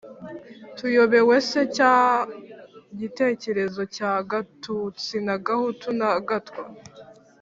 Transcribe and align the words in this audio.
tuyobewe 0.77 1.35
se 1.49 1.61
cya 1.75 1.95
gitekerezo 2.99 3.81
cya 3.95 4.11
gatutsi 4.31 5.15
na 5.25 5.35
gahutu, 5.45 5.87
na 5.99 6.09
gatwa? 6.27 6.63